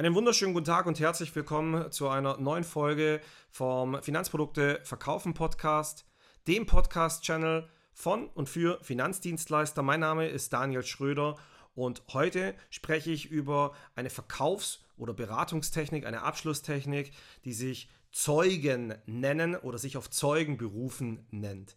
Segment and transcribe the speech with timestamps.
[0.00, 3.20] Einen wunderschönen guten Tag und herzlich willkommen zu einer neuen Folge
[3.50, 6.06] vom Finanzprodukte Verkaufen Podcast,
[6.48, 9.82] dem Podcast-Channel von und für Finanzdienstleister.
[9.82, 11.36] Mein Name ist Daniel Schröder
[11.74, 17.12] und heute spreche ich über eine Verkaufs- oder Beratungstechnik, eine Abschlusstechnik,
[17.44, 21.76] die sich Zeugen nennen oder sich auf Zeugen berufen nennt.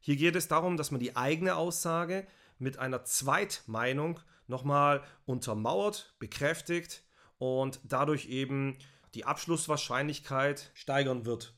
[0.00, 2.26] Hier geht es darum, dass man die eigene Aussage
[2.58, 7.04] mit einer Zweitmeinung nochmal untermauert, bekräftigt
[7.42, 8.78] und dadurch eben
[9.14, 11.54] die Abschlusswahrscheinlichkeit steigern wird.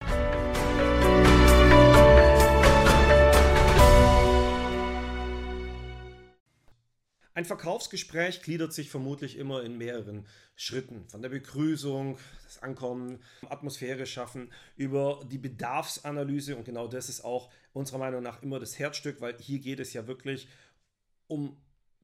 [7.34, 11.06] Ein Verkaufsgespräch gliedert sich vermutlich immer in mehreren Schritten.
[11.10, 16.56] Von der Begrüßung, das Ankommen, Atmosphäre schaffen, über die Bedarfsanalyse.
[16.56, 19.92] Und genau das ist auch unserer Meinung nach immer das Herzstück, weil hier geht es
[19.92, 20.48] ja wirklich
[21.26, 21.58] um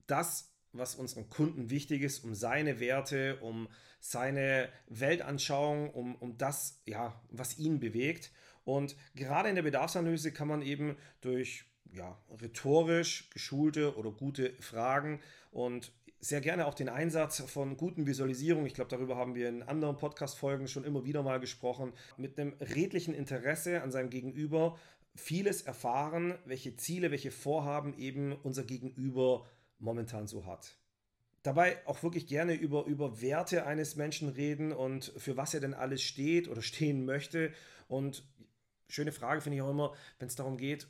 [0.06, 3.68] das, was unseren Kunden wichtig ist, um seine Werte, um
[4.00, 8.32] seine Weltanschauung, um, um das, ja, was ihn bewegt.
[8.64, 15.20] Und gerade in der Bedarfsanalyse kann man eben durch ja, rhetorisch geschulte oder gute Fragen
[15.50, 18.66] und sehr gerne auch den Einsatz von guten Visualisierungen.
[18.66, 21.92] Ich glaube, darüber haben wir in anderen Podcast-Folgen schon immer wieder mal gesprochen.
[22.18, 24.78] Mit einem redlichen Interesse an seinem Gegenüber
[25.14, 29.46] vieles erfahren, welche Ziele, welche Vorhaben eben unser Gegenüber
[29.80, 30.76] momentan so hat.
[31.42, 35.74] Dabei auch wirklich gerne über, über Werte eines Menschen reden und für was er denn
[35.74, 37.52] alles steht oder stehen möchte.
[37.88, 38.24] Und
[38.88, 40.86] schöne Frage finde ich auch immer, wenn es darum geht,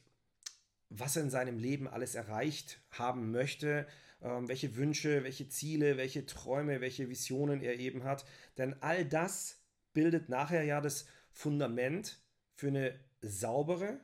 [0.89, 3.87] was er in seinem Leben alles erreicht haben möchte,
[4.23, 8.25] ähm, welche Wünsche, welche Ziele, welche Träume, welche Visionen er eben hat.
[8.59, 9.61] Denn all das
[9.93, 12.19] bildet nachher ja das Fundament
[12.55, 14.01] für eine saubere,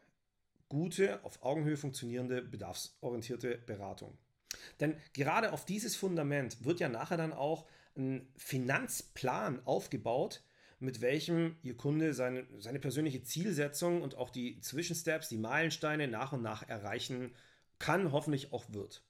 [0.68, 4.16] gute, auf Augenhöhe funktionierende, bedarfsorientierte Beratung.
[4.80, 10.42] Denn gerade auf dieses Fundament wird ja nachher dann auch ein Finanzplan aufgebaut,
[10.78, 16.32] mit welchem Ihr Kunde seine, seine persönliche Zielsetzung und auch die Zwischensteps, die Meilensteine nach
[16.32, 17.34] und nach erreichen
[17.78, 19.02] kann, hoffentlich auch wird.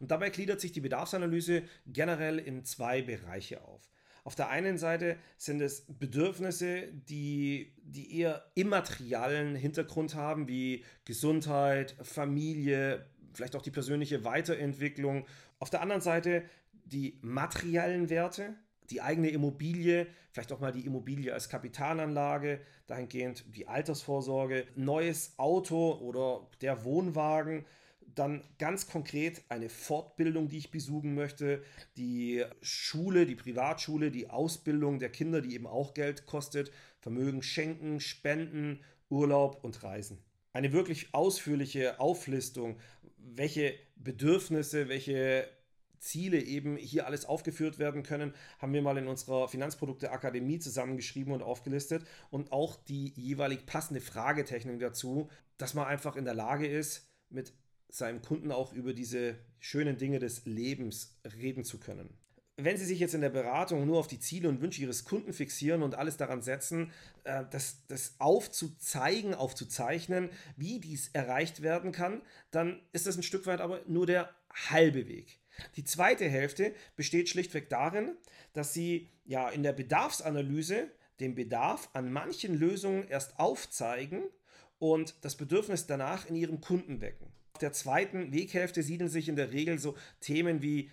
[0.00, 3.88] Und dabei gliedert sich die Bedarfsanalyse generell in zwei Bereiche auf.
[4.24, 11.96] Auf der einen Seite sind es Bedürfnisse, die, die eher immaterialen Hintergrund haben, wie Gesundheit,
[12.02, 15.26] Familie, vielleicht auch die persönliche Weiterentwicklung.
[15.58, 16.44] Auf der anderen Seite
[16.84, 18.54] die materiellen Werte,
[18.90, 25.92] die eigene Immobilie, vielleicht auch mal die Immobilie als Kapitalanlage, dahingehend die Altersvorsorge, neues Auto
[26.00, 27.64] oder der Wohnwagen,
[28.14, 31.62] dann ganz konkret eine Fortbildung, die ich besuchen möchte,
[31.96, 38.00] die Schule, die Privatschule, die Ausbildung der Kinder, die eben auch Geld kostet, Vermögen schenken,
[38.00, 40.18] spenden, Urlaub und Reisen.
[40.52, 42.78] Eine wirklich ausführliche Auflistung,
[43.16, 45.48] welche Bedürfnisse, welche
[45.98, 51.32] Ziele eben hier alles aufgeführt werden können, haben wir mal in unserer Finanzprodukte Akademie zusammengeschrieben
[51.32, 52.04] und aufgelistet.
[52.30, 57.52] Und auch die jeweilig passende Fragetechnik dazu, dass man einfach in der Lage ist, mit
[57.88, 62.21] seinem Kunden auch über diese schönen Dinge des Lebens reden zu können
[62.56, 65.32] wenn Sie sich jetzt in der Beratung nur auf die Ziele und Wünsche Ihres Kunden
[65.32, 66.92] fixieren und alles daran setzen,
[67.24, 73.46] äh, das, das aufzuzeigen, aufzuzeichnen, wie dies erreicht werden kann, dann ist das ein Stück
[73.46, 75.40] weit aber nur der halbe Weg.
[75.76, 78.16] Die zweite Hälfte besteht schlichtweg darin,
[78.52, 80.90] dass Sie ja in der Bedarfsanalyse
[81.20, 84.22] den Bedarf an manchen Lösungen erst aufzeigen
[84.78, 87.32] und das Bedürfnis danach in Ihrem Kunden wecken.
[87.54, 90.90] Auf der zweiten Weghälfte siedeln sich in der Regel so Themen wie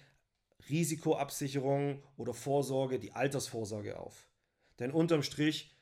[0.67, 4.27] Risikoabsicherung oder Vorsorge, die Altersvorsorge auf.
[4.79, 5.75] Denn unterm Strich,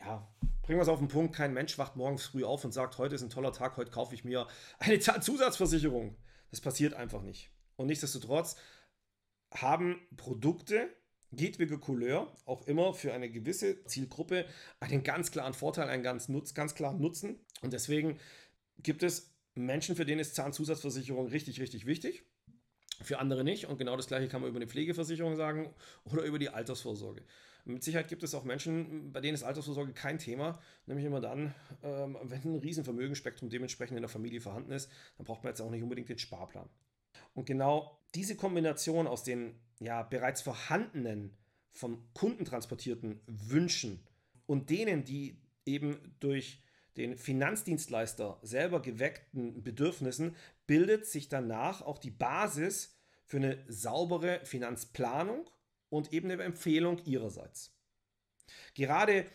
[0.00, 0.28] ja,
[0.62, 3.14] bringen wir es auf den Punkt, kein Mensch wacht morgens früh auf und sagt, heute
[3.14, 4.46] ist ein toller Tag, heute kaufe ich mir
[4.78, 6.16] eine Zusatzversicherung.
[6.50, 7.50] Das passiert einfach nicht.
[7.76, 8.56] Und nichtsdestotrotz
[9.52, 10.88] haben Produkte
[11.30, 14.46] jedwege Couleur auch immer für eine gewisse Zielgruppe
[14.80, 17.40] einen ganz klaren Vorteil, einen ganz, Nutz, ganz klaren Nutzen.
[17.62, 18.18] Und deswegen
[18.78, 22.24] gibt es Menschen, für denen ist Zahnzusatzversicherung richtig, richtig wichtig
[23.02, 23.66] für andere nicht.
[23.66, 27.22] Und genau das gleiche kann man über eine Pflegeversicherung sagen oder über die Altersvorsorge.
[27.64, 31.52] Mit Sicherheit gibt es auch Menschen, bei denen ist Altersvorsorge kein Thema, nämlich immer dann,
[31.82, 35.70] ähm, wenn ein Riesenvermögensspektrum dementsprechend in der Familie vorhanden ist, dann braucht man jetzt auch
[35.70, 36.68] nicht unbedingt den Sparplan.
[37.34, 41.36] Und genau diese Kombination aus den ja, bereits vorhandenen,
[41.72, 44.00] vom Kunden transportierten Wünschen
[44.46, 46.62] und denen, die eben durch
[46.96, 50.34] den Finanzdienstleister selber geweckten Bedürfnissen
[50.66, 55.48] bildet sich danach auch die Basis für eine saubere Finanzplanung
[55.88, 57.72] und eben eine Empfehlung ihrerseits.
[58.74, 59.26] Gerade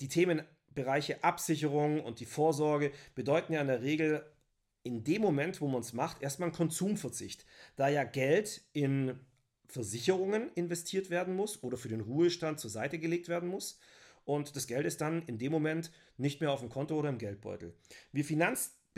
[0.00, 4.24] die Themenbereiche Absicherung und die Vorsorge bedeuten ja in der Regel
[4.82, 7.44] in dem Moment, wo man es macht, erstmal einen Konsumverzicht,
[7.76, 9.18] da ja Geld in
[9.66, 13.78] Versicherungen investiert werden muss oder für den Ruhestand zur Seite gelegt werden muss.
[14.24, 17.18] Und das Geld ist dann in dem Moment nicht mehr auf dem Konto oder im
[17.18, 17.74] Geldbeutel.
[18.12, 18.24] Wir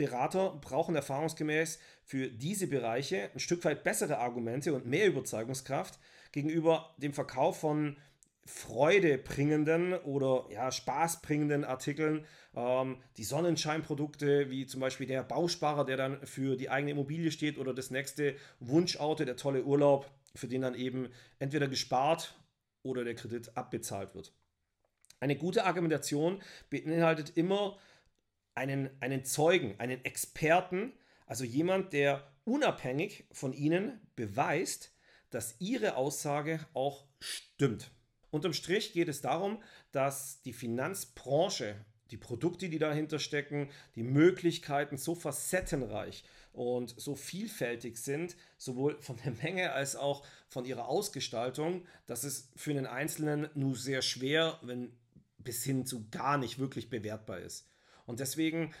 [0.01, 5.99] Finanzberater brauchen erfahrungsgemäß für diese Bereiche ein Stück weit bessere Argumente und mehr Überzeugungskraft
[6.31, 7.97] gegenüber dem Verkauf von
[8.45, 12.25] freudebringenden oder ja, spaßbringenden Artikeln,
[12.55, 17.59] ähm, die Sonnenscheinprodukte, wie zum Beispiel der Bausparer, der dann für die eigene Immobilie steht,
[17.59, 22.35] oder das nächste Wunschauto, der tolle Urlaub, für den dann eben entweder gespart
[22.81, 24.33] oder der Kredit abbezahlt wird.
[25.19, 27.77] Eine gute Argumentation beinhaltet immer
[28.55, 30.93] einen, einen Zeugen, einen Experten,
[31.25, 34.93] also jemand, der unabhängig von Ihnen beweist,
[35.29, 37.91] dass Ihre Aussage auch stimmt.
[38.31, 39.61] Unterm Strich geht es darum,
[39.91, 41.75] dass die Finanzbranche,
[42.11, 46.23] die Produkte, die dahinter stecken, die Möglichkeiten so facettenreich
[46.53, 52.49] und so vielfältig sind, sowohl von der Menge als auch von ihrer Ausgestaltung, dass es
[52.55, 54.91] für einen Einzelnen nur sehr schwer, wenn
[55.37, 57.67] bis hin zu gar nicht wirklich bewertbar ist.
[58.05, 58.73] Und deswegen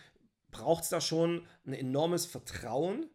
[0.51, 3.09] braucht es da schon ein enormes Vertrauen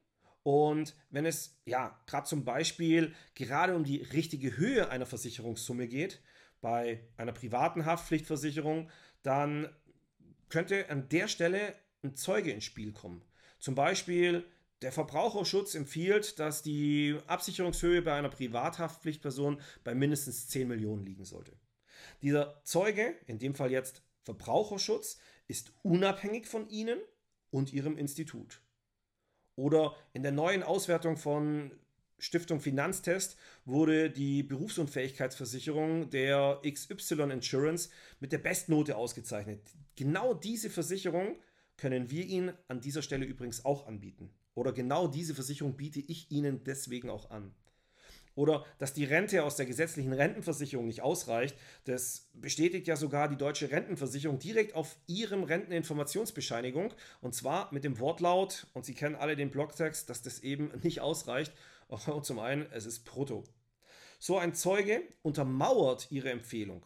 [0.47, 6.23] und wenn es, ja, gerade zum Beispiel gerade um die richtige Höhe einer Versicherungssumme geht,
[6.61, 8.89] bei einer privaten Haftpflichtversicherung,
[9.25, 9.69] dann
[10.49, 11.75] könnte an der Stelle
[12.05, 13.25] ein Zeuge ins Spiel kommen.
[13.59, 14.47] Zum Beispiel
[14.83, 21.59] der Verbraucherschutz empfiehlt, dass die Absicherungshöhe bei einer Privathaftpflichtperson bei mindestens 10 Millionen liegen sollte.
[22.23, 26.99] Dieser Zeuge, in dem Fall jetzt Verbraucherschutz, ist unabhängig von Ihnen
[27.51, 28.61] und Ihrem Institut.
[29.55, 31.71] Oder in der neuen Auswertung von
[32.19, 37.91] Stiftung Finanztest wurde die Berufsunfähigkeitsversicherung der XY Insurance
[38.21, 39.61] mit der Bestnote ausgezeichnet.
[39.97, 41.37] Genau diese Versicherung
[41.77, 44.31] können wir Ihnen an dieser Stelle übrigens auch anbieten.
[44.55, 47.55] Oder genau diese Versicherung biete ich Ihnen deswegen auch an
[48.37, 51.57] oder dass die Rente aus der gesetzlichen Rentenversicherung nicht ausreicht.
[51.85, 57.99] Das bestätigt ja sogar die deutsche Rentenversicherung direkt auf ihrem Renteninformationsbescheinigung und zwar mit dem
[57.99, 61.53] Wortlaut, und Sie kennen alle den Blogtext, dass das eben nicht ausreicht.
[61.89, 63.45] Und zum einen, es ist brutto.
[64.19, 66.85] So ein Zeuge untermauert Ihre Empfehlung.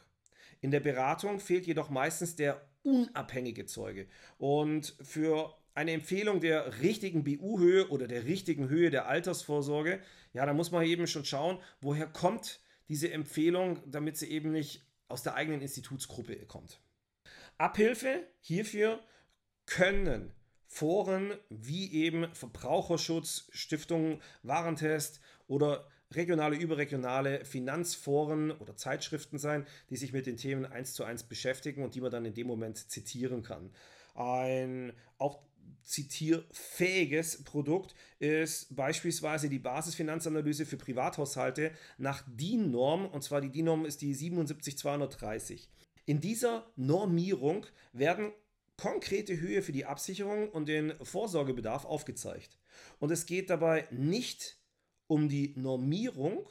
[0.60, 4.06] In der Beratung fehlt jedoch meistens der unabhängige Zeuge.
[4.38, 10.00] Und für eine Empfehlung der richtigen BU-Höhe oder der richtigen Höhe der Altersvorsorge,
[10.32, 14.84] ja, da muss man eben schon schauen, woher kommt diese Empfehlung, damit sie eben nicht
[15.08, 16.80] aus der eigenen Institutsgruppe kommt.
[17.58, 19.00] Abhilfe hierfür
[19.66, 20.32] können
[20.66, 30.12] Foren wie eben Verbraucherschutz, Stiftung Warentest oder regionale, überregionale Finanzforen oder Zeitschriften sein, die sich
[30.12, 33.42] mit den Themen eins zu eins beschäftigen und die man dann in dem Moment zitieren
[33.42, 33.72] kann.
[34.14, 35.40] Ein auch
[35.82, 44.00] zitierfähiges Produkt ist beispielsweise die Basisfinanzanalyse für Privathaushalte nach DIN-Norm, und zwar die DIN-Norm ist
[44.02, 45.68] die 77230.
[46.06, 48.32] In dieser Normierung werden
[48.76, 52.58] konkrete Höhe für die Absicherung und den Vorsorgebedarf aufgezeigt.
[52.98, 54.58] Und es geht dabei nicht
[55.06, 56.48] um die Normierung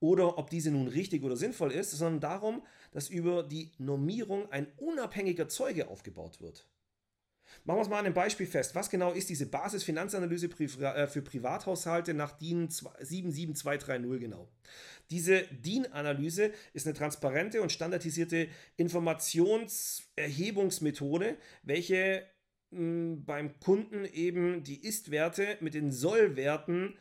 [0.00, 4.66] oder ob diese nun richtig oder sinnvoll ist, sondern darum, dass über die Normierung ein
[4.78, 6.66] unabhängiger Zeuge aufgebaut wird.
[7.64, 8.74] Machen wir es mal an einem Beispiel fest.
[8.74, 14.48] Was genau ist diese Basisfinanzanalyse äh, für Privathaushalte nach DIN 77230 genau?
[15.10, 18.46] Diese DIN-Analyse ist eine transparente und standardisierte
[18.76, 22.26] Informationserhebungsmethode, welche
[22.70, 26.96] mh, beim Kunden eben die Ist-Werte mit den Soll-Werten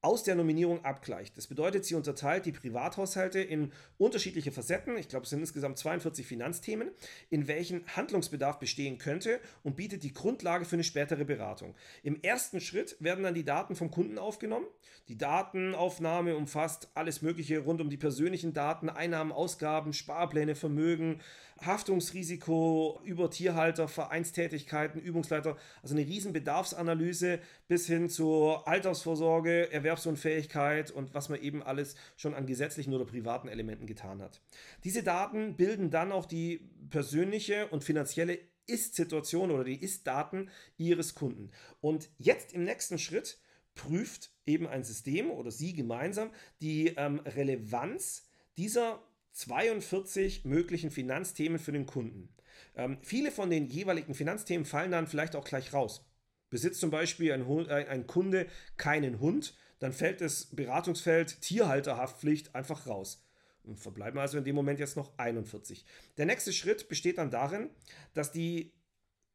[0.00, 1.36] aus der Nominierung abgleicht.
[1.36, 6.24] Das bedeutet, sie unterteilt die Privathaushalte in unterschiedliche Facetten, ich glaube es sind insgesamt 42
[6.24, 6.90] Finanzthemen,
[7.30, 11.74] in welchen Handlungsbedarf bestehen könnte und bietet die Grundlage für eine spätere Beratung.
[12.04, 14.66] Im ersten Schritt werden dann die Daten vom Kunden aufgenommen.
[15.08, 21.20] Die Datenaufnahme umfasst alles Mögliche rund um die persönlichen Daten, Einnahmen, Ausgaben, Sparpläne, Vermögen,
[21.64, 31.14] Haftungsrisiko über Tierhalter, Vereinstätigkeiten, Übungsleiter, also eine riesen Bedarfsanalyse bis hin zur Altersvorsorge, Erwerbsunfähigkeit und
[31.14, 34.40] was man eben alles schon an gesetzlichen oder privaten Elementen getan hat.
[34.84, 41.50] Diese Daten bilden dann auch die persönliche und finanzielle Ist-Situation oder die Ist-Daten Ihres Kunden.
[41.80, 43.38] Und jetzt im nächsten Schritt
[43.74, 46.30] prüft eben ein System oder Sie gemeinsam
[46.60, 49.02] die ähm, Relevanz dieser
[49.32, 52.28] 42 möglichen Finanzthemen für den Kunden.
[52.74, 56.04] Ähm, viele von den jeweiligen Finanzthemen fallen dann vielleicht auch gleich raus.
[56.50, 62.86] Besitzt zum Beispiel ein, ein, ein Kunde keinen Hund, dann fällt das Beratungsfeld Tierhalterhaftpflicht einfach
[62.86, 63.24] raus.
[63.62, 65.84] Und verbleiben also in dem Moment jetzt noch 41.
[66.16, 67.68] Der nächste Schritt besteht dann darin,
[68.14, 68.72] dass die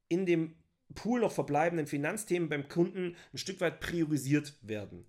[0.07, 0.55] in dem
[0.95, 5.05] Pool noch verbleibenden Finanzthemen beim Kunden ein Stück weit priorisiert werden.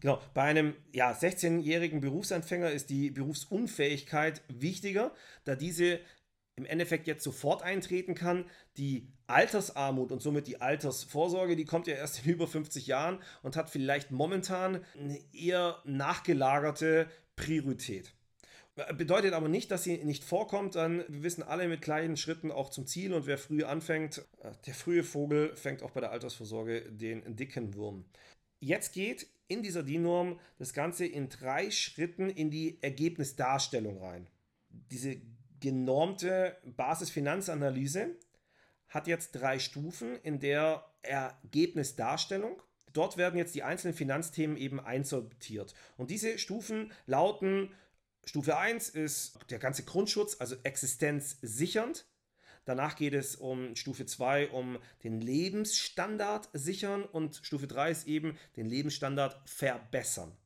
[0.00, 5.12] Genau, bei einem ja, 16-jährigen Berufsanfänger ist die Berufsunfähigkeit wichtiger,
[5.44, 5.98] da diese
[6.58, 8.44] im Endeffekt jetzt sofort eintreten kann.
[8.76, 13.56] Die Altersarmut und somit die Altersvorsorge, die kommt ja erst in über 50 Jahren und
[13.56, 18.12] hat vielleicht momentan eine eher nachgelagerte Priorität.
[18.96, 22.70] Bedeutet aber nicht, dass sie nicht vorkommt, dann wir wissen alle mit kleinen Schritten auch
[22.70, 26.82] zum Ziel und wer früh anfängt, äh, der frühe Vogel fängt auch bei der Altersvorsorge
[26.90, 28.04] den dicken Wurm.
[28.60, 34.28] Jetzt geht in dieser DIN-Norm das Ganze in drei Schritten in die Ergebnisdarstellung rein.
[34.68, 35.20] Diese
[35.60, 38.16] genormte Basisfinanzanalyse
[38.88, 42.62] hat jetzt drei Stufen in der Ergebnisdarstellung.
[42.92, 45.74] Dort werden jetzt die einzelnen Finanzthemen eben einsortiert.
[45.96, 47.70] Und diese Stufen lauten,
[48.24, 52.06] Stufe 1 ist der ganze Grundschutz, also existenzsichernd.
[52.64, 58.38] Danach geht es um Stufe 2 um den Lebensstandard sichern und Stufe 3 ist eben
[58.56, 60.36] den Lebensstandard verbessern.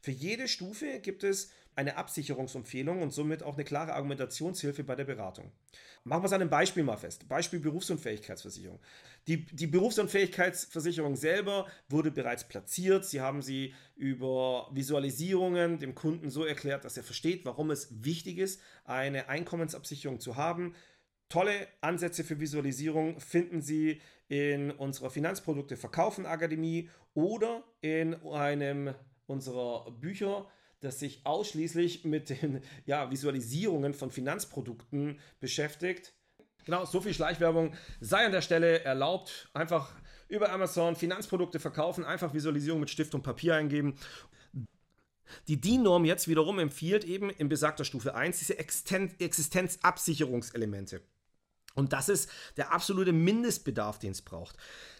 [0.00, 5.04] Für jede Stufe gibt es eine Absicherungsempfehlung und somit auch eine klare Argumentationshilfe bei der
[5.04, 5.52] Beratung.
[6.02, 7.28] Machen wir es an einem Beispiel mal fest.
[7.28, 8.80] Beispiel Berufsunfähigkeitsversicherung.
[9.28, 13.04] Die, die Berufsunfähigkeitsversicherung selber wurde bereits platziert.
[13.04, 18.38] Sie haben sie über Visualisierungen dem Kunden so erklärt, dass er versteht, warum es wichtig
[18.38, 20.74] ist, eine Einkommensabsicherung zu haben.
[21.28, 28.94] Tolle Ansätze für Visualisierung finden Sie in unserer Finanzprodukte Verkaufen Akademie oder in einem
[29.26, 30.48] unserer Bücher
[30.80, 36.14] das sich ausschließlich mit den ja, Visualisierungen von Finanzprodukten beschäftigt.
[36.64, 39.48] Genau, so viel Schleichwerbung sei an der Stelle erlaubt.
[39.54, 39.92] Einfach
[40.28, 43.94] über Amazon Finanzprodukte verkaufen, einfach Visualisierung mit Stift und Papier eingeben.
[45.46, 51.00] Die DIN-Norm jetzt wiederum empfiehlt eben in besagter Stufe 1 diese Existenzabsicherungselemente.
[51.74, 54.56] Und das ist der absolute Mindestbedarf, den es braucht.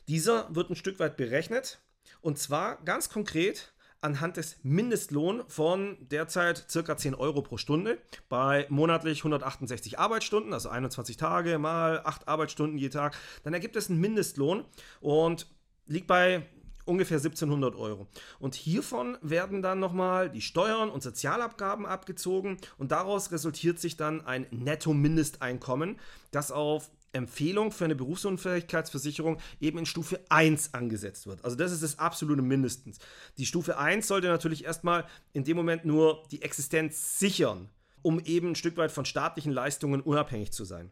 [0.07, 1.81] Dieser wird ein Stück weit berechnet
[2.21, 8.67] und zwar ganz konkret anhand des Mindestlohns von derzeit circa 10 Euro pro Stunde bei
[8.69, 14.01] monatlich 168 Arbeitsstunden, also 21 Tage mal 8 Arbeitsstunden je Tag, dann ergibt es einen
[14.01, 14.65] Mindestlohn
[15.01, 15.47] und
[15.87, 16.47] liegt bei
[16.85, 18.07] ungefähr 1700 Euro.
[18.39, 24.25] Und hiervon werden dann nochmal die Steuern und Sozialabgaben abgezogen und daraus resultiert sich dann
[24.25, 25.99] ein Netto-Mindesteinkommen,
[26.31, 31.45] das auf Empfehlung für eine Berufsunfähigkeitsversicherung eben in Stufe 1 angesetzt wird.
[31.45, 32.99] Also das ist das absolute Mindestens.
[33.39, 37.69] Die Stufe 1 sollte natürlich erstmal in dem Moment nur die Existenz sichern,
[38.03, 40.91] um eben ein Stück weit von staatlichen Leistungen unabhängig zu sein.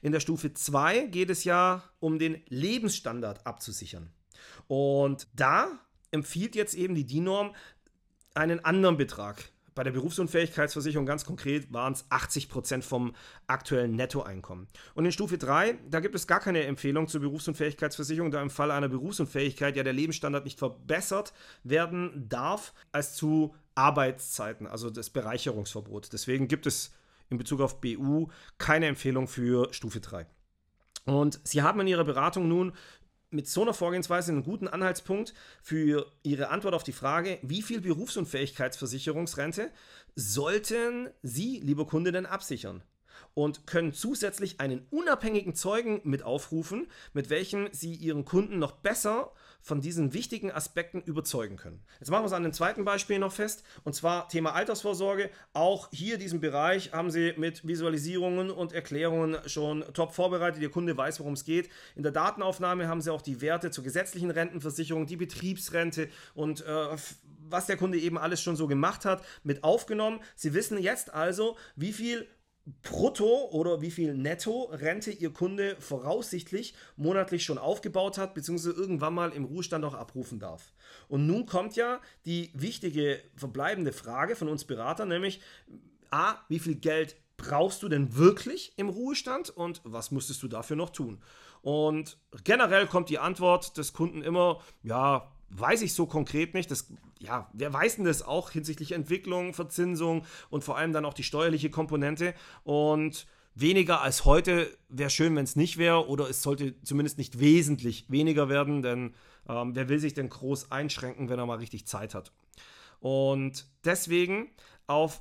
[0.00, 4.10] In der Stufe 2 geht es ja um den Lebensstandard abzusichern.
[4.68, 5.68] Und da
[6.10, 7.54] empfiehlt jetzt eben die DIN-Norm
[8.34, 13.14] einen anderen Betrag bei der Berufsunfähigkeitsversicherung ganz konkret waren es 80% vom
[13.46, 14.68] aktuellen Nettoeinkommen.
[14.94, 18.74] Und in Stufe 3, da gibt es gar keine Empfehlung zur Berufsunfähigkeitsversicherung, da im Falle
[18.74, 21.32] einer Berufsunfähigkeit ja der Lebensstandard nicht verbessert
[21.64, 26.12] werden darf als zu Arbeitszeiten, also das Bereicherungsverbot.
[26.12, 26.92] Deswegen gibt es
[27.30, 30.26] in Bezug auf BU keine Empfehlung für Stufe 3.
[31.04, 32.72] Und Sie haben in Ihrer Beratung nun
[33.32, 37.80] mit so einer Vorgehensweise einen guten Anhaltspunkt für Ihre Antwort auf die Frage, wie viel
[37.80, 39.70] Berufsunfähigkeitsversicherungsrente
[40.14, 42.82] sollten Sie, lieber Kunde, denn absichern?
[43.34, 49.32] Und können zusätzlich einen unabhängigen Zeugen mit aufrufen, mit welchem Sie Ihren Kunden noch besser
[49.62, 51.82] von diesen wichtigen Aspekten überzeugen können.
[52.00, 55.30] Jetzt machen wir es an dem zweiten Beispiel noch fest, und zwar Thema Altersvorsorge.
[55.52, 60.60] Auch hier diesen Bereich haben Sie mit Visualisierungen und Erklärungen schon top vorbereitet.
[60.60, 61.68] Ihr Kunde weiß, worum es geht.
[61.94, 66.96] In der Datenaufnahme haben Sie auch die Werte zur gesetzlichen Rentenversicherung, die Betriebsrente und äh,
[67.48, 70.20] was der Kunde eben alles schon so gemacht hat, mit aufgenommen.
[70.34, 72.26] Sie wissen jetzt also, wie viel
[72.82, 79.32] Brutto oder wie viel Netto-Rente Ihr Kunde voraussichtlich monatlich schon aufgebaut hat, beziehungsweise irgendwann mal
[79.32, 80.72] im Ruhestand auch abrufen darf.
[81.08, 85.40] Und nun kommt ja die wichtige verbleibende Frage von uns Beratern, nämlich
[86.10, 90.76] A, wie viel Geld brauchst du denn wirklich im Ruhestand und was müsstest du dafür
[90.76, 91.20] noch tun?
[91.62, 96.70] Und generell kommt die Antwort des Kunden immer, ja, weiß ich so konkret nicht.
[96.70, 101.14] Das, ja, wer weiß denn das auch hinsichtlich Entwicklung, Verzinsung und vor allem dann auch
[101.14, 102.34] die steuerliche Komponente.
[102.64, 107.38] Und weniger als heute wäre schön, wenn es nicht wäre, oder es sollte zumindest nicht
[107.38, 109.14] wesentlich weniger werden, denn
[109.48, 112.32] ähm, wer will sich denn groß einschränken, wenn er mal richtig Zeit hat?
[113.00, 114.50] Und deswegen
[114.86, 115.20] auf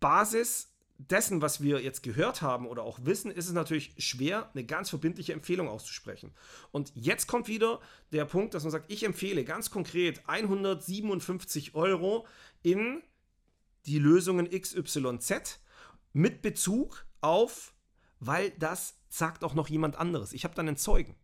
[0.00, 4.64] Basis dessen, was wir jetzt gehört haben oder auch wissen, ist es natürlich schwer, eine
[4.64, 6.32] ganz verbindliche Empfehlung auszusprechen.
[6.72, 7.80] Und jetzt kommt wieder
[8.12, 12.26] der Punkt, dass man sagt, ich empfehle ganz konkret 157 Euro
[12.62, 13.02] in
[13.86, 15.60] die Lösungen XYZ
[16.12, 17.74] mit Bezug auf,
[18.18, 20.32] weil das sagt auch noch jemand anderes.
[20.32, 21.14] Ich habe dann einen Zeugen.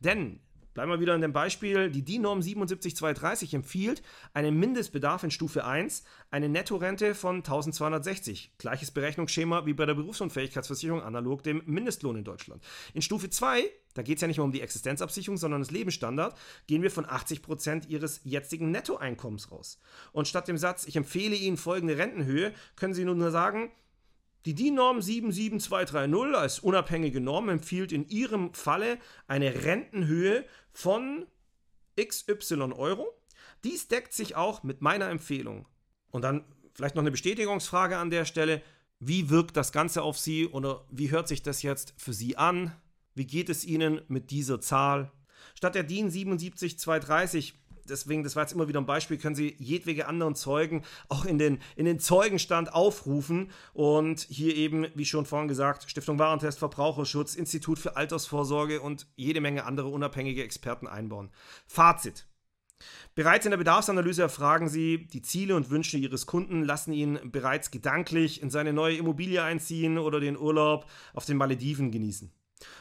[0.00, 0.40] Denn
[0.74, 4.02] bleiben wir wieder in dem Beispiel, die DIN-Norm 77230 empfiehlt
[4.34, 8.52] einen Mindestbedarf in Stufe 1, eine Nettorente von 1260.
[8.58, 12.62] Gleiches Berechnungsschema wie bei der Berufsunfähigkeitsversicherung, analog dem Mindestlohn in Deutschland.
[12.94, 16.36] In Stufe 2, da geht es ja nicht mehr um die Existenzabsicherung, sondern das Lebensstandard,
[16.66, 19.78] gehen wir von 80% ihres jetzigen Nettoeinkommens raus.
[20.12, 23.70] Und statt dem Satz, ich empfehle Ihnen folgende Rentenhöhe, können Sie nur sagen,
[24.44, 31.26] die DIN-Norm 77230 als unabhängige Norm empfiehlt in Ihrem Falle eine Rentenhöhe von
[32.00, 33.06] XY Euro.
[33.62, 35.66] Dies deckt sich auch mit meiner Empfehlung.
[36.10, 36.44] Und dann
[36.74, 38.62] vielleicht noch eine Bestätigungsfrage an der Stelle.
[38.98, 42.72] Wie wirkt das Ganze auf Sie oder wie hört sich das jetzt für Sie an?
[43.14, 45.12] Wie geht es Ihnen mit dieser Zahl?
[45.54, 47.54] Statt der DIN 77230
[47.88, 51.38] deswegen, das war jetzt immer wieder ein Beispiel, können Sie jedwege anderen Zeugen auch in
[51.38, 57.34] den, in den Zeugenstand aufrufen und hier eben, wie schon vorhin gesagt, Stiftung Warentest, Verbraucherschutz,
[57.34, 61.30] Institut für Altersvorsorge und jede Menge andere unabhängige Experten einbauen.
[61.66, 62.26] Fazit.
[63.14, 67.70] Bereits in der Bedarfsanalyse erfragen Sie die Ziele und Wünsche Ihres Kunden, lassen ihn bereits
[67.70, 72.32] gedanklich in seine neue Immobilie einziehen oder den Urlaub auf den Malediven genießen.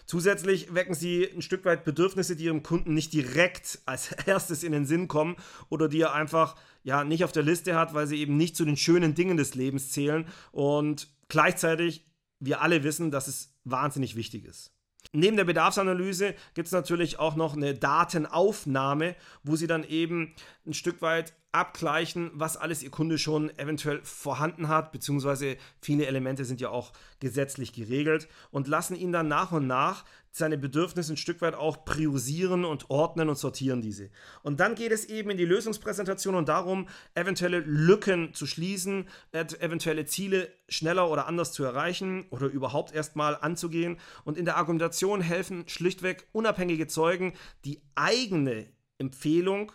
[0.06, 4.72] Zusätzlich wecken sie ein Stück weit Bedürfnisse, die ihrem Kunden nicht direkt als erstes in
[4.72, 5.36] den Sinn kommen
[5.70, 8.66] oder die er einfach ja nicht auf der Liste hat, weil sie eben nicht zu
[8.66, 12.06] den schönen Dingen des Lebens zählen und gleichzeitig
[12.40, 14.72] wir alle wissen, dass es wahnsinnig wichtig ist.
[15.14, 20.34] Neben der Bedarfsanalyse gibt es natürlich auch noch eine Datenaufnahme, wo Sie dann eben
[20.66, 26.46] ein Stück weit abgleichen, was alles Ihr Kunde schon eventuell vorhanden hat, beziehungsweise viele Elemente
[26.46, 31.18] sind ja auch gesetzlich geregelt und lassen ihn dann nach und nach seine Bedürfnisse ein
[31.18, 34.10] Stück weit auch priorisieren und ordnen und sortieren diese.
[34.44, 40.06] Und dann geht es eben in die Lösungspräsentation und darum, eventuelle Lücken zu schließen, eventuelle
[40.06, 44.00] Ziele schneller oder anders zu erreichen oder überhaupt erstmal anzugehen.
[44.24, 47.34] Und in der Argumentation helfen schlichtweg unabhängige Zeugen,
[47.66, 48.68] die eigene
[49.00, 49.74] Empfehlung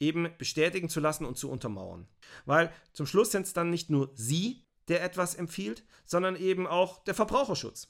[0.00, 2.08] eben bestätigen zu lassen und zu untermauern.
[2.46, 7.04] Weil zum Schluss sind es dann nicht nur Sie, der etwas empfiehlt, sondern eben auch
[7.04, 7.88] der Verbraucherschutz.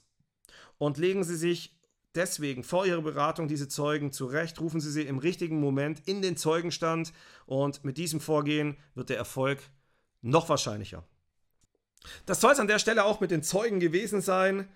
[0.77, 1.75] Und legen Sie sich
[2.15, 6.37] deswegen vor Ihrer Beratung diese Zeugen zurecht, rufen Sie sie im richtigen Moment in den
[6.37, 7.13] Zeugenstand
[7.45, 9.59] und mit diesem Vorgehen wird der Erfolg
[10.21, 11.03] noch wahrscheinlicher.
[12.25, 14.67] Das soll es an der Stelle auch mit den Zeugen gewesen sein.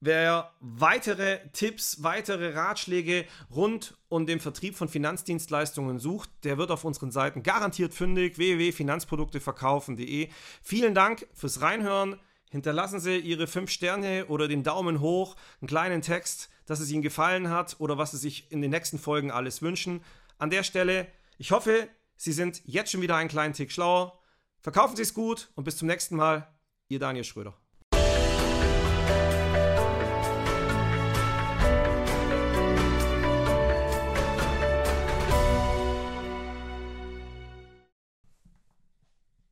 [0.00, 6.84] Wer weitere Tipps, weitere Ratschläge rund um den Vertrieb von Finanzdienstleistungen sucht, der wird auf
[6.84, 10.28] unseren Seiten garantiert fündig www.finanzprodukteverkaufen.de.
[10.62, 12.20] Vielen Dank fürs Reinhören.
[12.50, 17.02] Hinterlassen Sie Ihre 5 Sterne oder den Daumen hoch, einen kleinen Text, dass es Ihnen
[17.02, 20.00] gefallen hat oder was Sie sich in den nächsten Folgen alles wünschen.
[20.38, 21.08] An der Stelle,
[21.38, 24.18] ich hoffe, Sie sind jetzt schon wieder einen kleinen Tick schlauer.
[24.60, 26.48] Verkaufen Sie es gut und bis zum nächsten Mal.
[26.88, 27.54] Ihr Daniel Schröder.